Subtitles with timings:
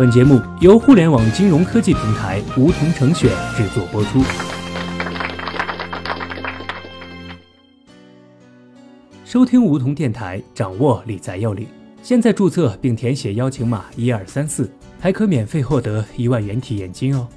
[0.00, 4.22] 本节目由互联网金融科技平台梧桐城选制作播出。
[9.26, 11.66] 收听梧桐电台，掌握理财要领。
[12.02, 17.28] 现在注册并填写邀请码一二三四，还可免费获得一万元体验金哦。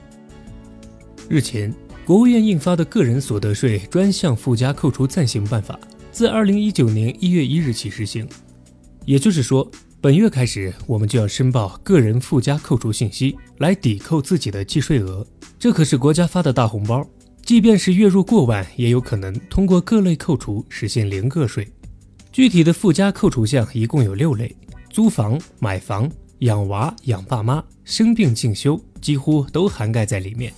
[1.27, 1.69] 日前，
[2.05, 5.77] 国务院印发的《个人所得税专项附加扣除暂行办法》
[6.13, 8.25] 自二零一九年一月一日起实行。
[9.03, 9.69] 也就是说，
[10.03, 15.25] 本月开始，我们就要申报个人附加扣除信息来抵扣自己的计税额。
[15.57, 17.07] 这可是国家发的大红包，
[17.45, 21.65] 即便是月入过万，也有可能通过各类扣除实现零个税。
[22.33, 24.53] 具体的附加扣除项一共有六类：
[24.89, 30.51] 租房、买房、养娃、养爸妈、生病进修，几乎都涵盖在里面。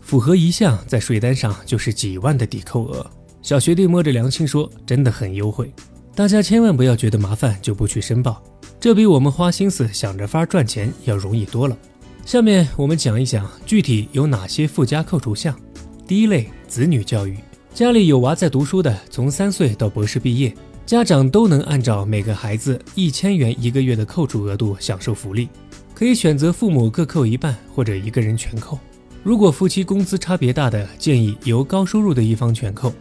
[0.00, 3.04] 符合一项，在税单上就是几万的抵扣额。
[3.42, 5.74] 小学弟摸着良心说，真的很优惠。
[6.14, 8.40] 大家千万不要觉得麻烦就不去申报，
[8.82, 11.78] 这比我们花心思想着法赚钱要容易多了。
[12.24, 15.56] 下面我们讲一讲具体有哪些附加扣除项。
[16.04, 17.38] 第一类，子女教育，
[17.72, 20.52] 家里有娃在读书的，从三岁到博士毕业，
[20.84, 25.48] 家长都能按照每个孩子一千元一个月的扣除额度享受福利，
[25.94, 28.76] 可以选择父母各扣一半或者一个人全扣。
[29.22, 32.92] 如果夫妻工资差别大的，建议由高收入的一方全扣，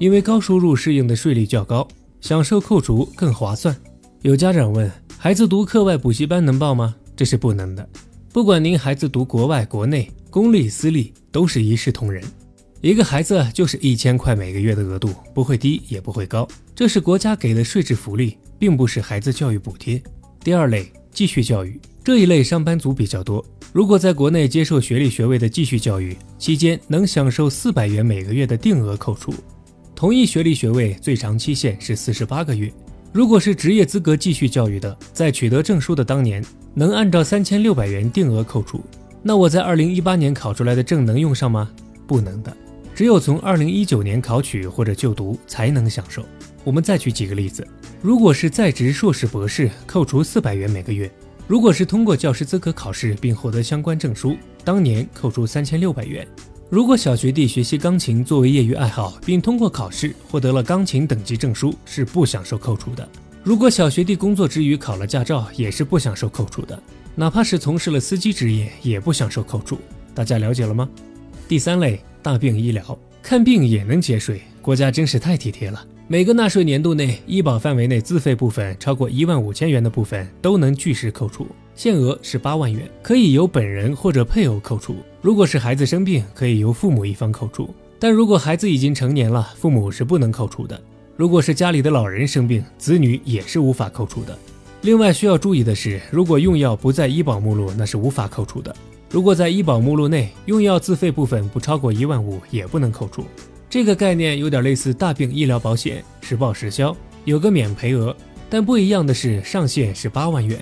[0.00, 1.86] 因为高收入适应的税率较高。
[2.20, 3.76] 享受扣除更划算。
[4.22, 6.94] 有家长问：孩子读课外补习班能报吗？
[7.16, 7.86] 这是不能的。
[8.32, 12.22] 不管您孩子读国外、国内、公立、私立，都是一视同仁。
[12.80, 16.46] 一个孩子就是一千块每个月的额度，不会低也不会高。
[16.72, 20.00] 这是国家给的税制福利，并不是孩子教育补贴。
[20.44, 23.44] 第二类，继续教育这一类上班族比较多。
[23.72, 29.34] 如果在国内接受学历学位的继续教育期间，能享受四百元每个月的定额扣除。
[29.96, 32.72] 同一学历学位最长期限是四十八个月。
[33.10, 38.84] 如果是职业资格继续教育的，在取得证书的当年，能按照三千六百元定额扣除。
[39.22, 41.70] 那我在二零一八年考出来的证能用上吗？
[42.06, 42.54] 不能的，
[42.94, 46.22] 只有从二零一九年考取或者就读才能享受。
[46.64, 47.66] 我们再举几个例子：
[48.02, 51.08] 如果是在职硕士、博士，扣除四百元每个月；
[51.46, 56.28] 如果是通过教师资格考试并获得相关证书，当年扣除三千六百元。
[56.70, 63.08] 如果小学弟学习钢琴作为业余爱好，并通过考试获得了钢琴等级证书，是不享受扣除的。
[63.42, 66.78] 如果小学弟工作之余考了驾照，也是不享受扣除的。
[67.14, 69.78] 哪怕是从事了司机职业，也不享受扣除。
[70.14, 70.86] 大家了解了吗？
[71.48, 75.82] 第三类，大病医疗，看病也能节税，国家真是太体贴了。
[76.10, 84.96] 每个纳税年度内，医保范围内自费部分超过一万五千元的部分都能据实扣除，限额是八万元，可以由本人或者配偶扣除。
[85.20, 90.80] 如果是孩子生病，可以由父母一方扣除，但如果孩子已经成年了，父母是不能扣除的。
[91.14, 94.34] 如果是家里的老人生病，子女也是无法扣除的。
[94.80, 98.74] 另外需要注意的是，如果用药不在医保目录，那是无法扣除的。
[99.10, 103.26] 如果在医保目录内，用药自费部分不超过一万五，也不能扣除。
[103.70, 106.96] 这个概念有点类似大病医疗保险，实报实销，
[107.26, 108.16] 有个免赔额，
[108.48, 110.58] 但不一样的是上限是八万元。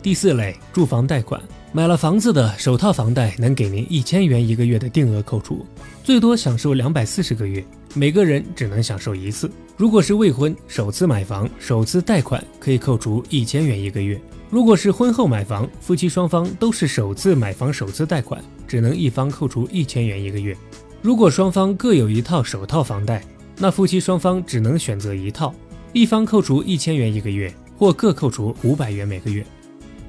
[0.00, 1.42] 第四类住房贷款，
[1.72, 5.66] 买了房子的首套房贷能给您一千元一个月的定额扣除，
[6.04, 9.50] 最多享受两百四十个月，每个人只能享受一次。
[9.76, 14.20] 如果是未婚首次买房，首次贷款可以扣除一千元一个月。
[14.48, 20.56] 如果是婚后买房，夫妻双方都是首次买房首次贷款，只能一方扣除一千元一个月。
[21.04, 23.22] 如果双方各有一套首套房贷，
[23.58, 25.54] 那夫妻双方只能选择一套，
[25.92, 29.44] 一方扣除一千元一个月，或各扣除五百元每个月。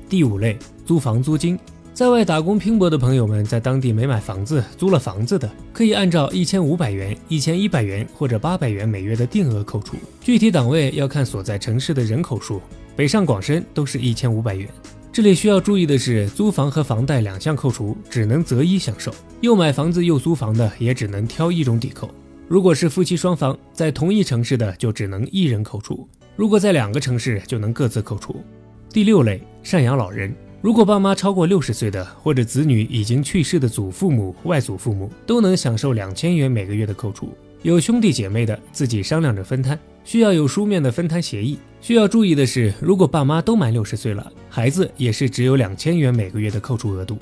[0.08, 1.60] 第五类租房租金，
[1.94, 12.62] 在外打工拼搏的朋友们，在当地没买房子，租了房子的，可以按照一千五百元、一千一百元或者八百元每月的定额扣除，具体档位要看所在城市的人口数，
[12.96, 14.66] 北上广深都是一千五百元。
[15.16, 22.14] 这里需要注意的是，租房和房贷两项扣除只能择一享受，又买房子又租房的也只能挑一种抵扣。
[22.50, 26.06] 如果是夫妻双方在同一城市的，就只能一人扣除；
[26.36, 28.44] 如果在两个城市，就能各自扣除。
[28.90, 37.30] 第六类赡养老人，如果爸妈超过六十岁的，或者子女已经去世的祖父母、外祖父母，都能享受两千元每个月的扣除。
[37.62, 39.80] 有兄弟姐妹的，自己商量着分摊。
[40.06, 41.58] 需要有书面的分摊协议。
[41.82, 47.18] 需要注意的是，如果爸妈都满六十岁了，孩子也是只有两千元每个月的扣除额度。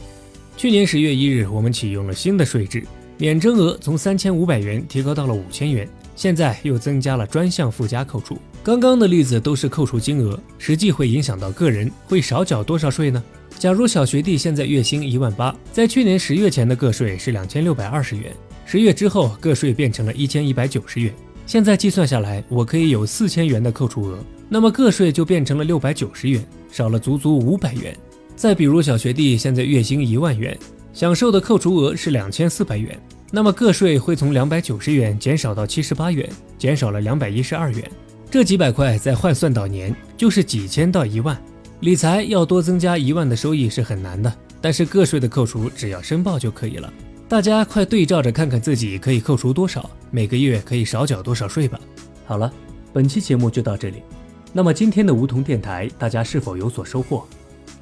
[0.56, 2.84] 去年十月一日，我们启用了新的税制，
[3.18, 8.38] 免征额从三千五百元提高到了五千元，现在又增加了专项附加扣除。
[8.64, 13.22] 刚刚的例子都是扣除金额，实际会影响到个人，会少缴多少税呢？
[13.60, 18.32] 假如小学弟现在月薪一万八，在去年十月前的个税是两千六百二十元，
[18.66, 21.14] 十月之后个税变成了一千一百九十元。
[21.46, 24.18] 现在计算下来，我可以有四千元的扣除额，
[24.50, 27.96] 那么个税就变成了六百九十元，少了足足五百元。
[28.36, 30.58] 再比如小学弟现在月薪一万元，
[30.94, 33.00] 享受的扣除额是两千四百元，
[33.30, 37.92] 那么个税会从两百九十元减少到七十八元，减少了两百一十二元。
[38.32, 41.40] 这几百块再换算到年，就是几千到一万。
[41.82, 46.92] 理财要多增加一万的收益是很难的，但是个税的扣除只要申报就可以了。
[47.34, 51.80] 大家快对照着看看自己可以扣除多少，每个月可以少缴多少税吧。
[52.28, 52.54] 好了，
[52.94, 54.04] 本期节目就到这里。
[54.52, 57.26] 那么今天的梧桐电台，大家是否有所收获？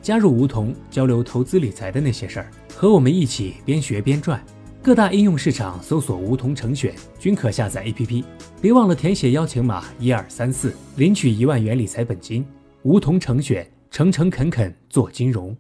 [0.02, 4.42] 加入梧桐，交流投资理财的那些事儿，和我们一起边学边赚。
[4.82, 8.24] 各大应用市场搜索“梧桐成选”，均可下载 APP。
[8.62, 12.46] 别忘了填写邀请码一二三四，领取一万元理财本金。
[12.84, 15.54] 梧桐成选，诚诚恳恳做金融。